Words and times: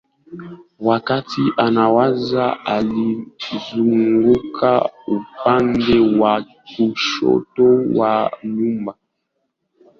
Wakati 0.89 1.41
anawaza 1.57 2.65
alizunguka 2.65 4.89
upande 5.07 5.99
wa 6.19 6.45
kushoto 6.75 7.65
wa 7.95 8.31
nyumba 8.43 8.93